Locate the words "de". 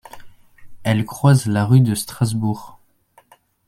1.81-1.93